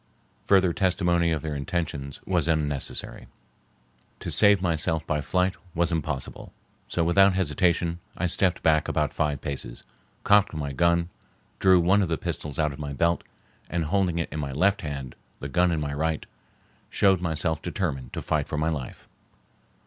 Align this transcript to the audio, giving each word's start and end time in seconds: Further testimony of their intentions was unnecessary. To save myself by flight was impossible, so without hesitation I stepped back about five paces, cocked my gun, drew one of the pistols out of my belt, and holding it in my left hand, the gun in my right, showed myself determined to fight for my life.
Further 0.47 0.73
testimony 0.73 1.29
of 1.31 1.43
their 1.43 1.53
intentions 1.55 2.21
was 2.25 2.47
unnecessary. 2.47 3.27
To 4.21 4.31
save 4.31 4.59
myself 4.59 5.05
by 5.05 5.21
flight 5.21 5.53
was 5.75 5.91
impossible, 5.91 6.51
so 6.87 7.03
without 7.03 7.35
hesitation 7.35 7.99
I 8.17 8.25
stepped 8.25 8.63
back 8.63 8.87
about 8.87 9.13
five 9.13 9.41
paces, 9.41 9.83
cocked 10.23 10.55
my 10.55 10.71
gun, 10.73 11.09
drew 11.59 11.79
one 11.79 12.01
of 12.01 12.09
the 12.09 12.17
pistols 12.17 12.57
out 12.57 12.73
of 12.73 12.79
my 12.79 12.93
belt, 12.93 13.23
and 13.69 13.85
holding 13.85 14.17
it 14.17 14.29
in 14.31 14.39
my 14.39 14.51
left 14.53 14.81
hand, 14.81 15.13
the 15.39 15.47
gun 15.47 15.69
in 15.71 15.79
my 15.79 15.93
right, 15.93 16.25
showed 16.89 17.21
myself 17.21 17.61
determined 17.61 18.11
to 18.13 18.23
fight 18.23 18.47
for 18.47 18.57
my 18.57 18.69
life. 18.69 19.07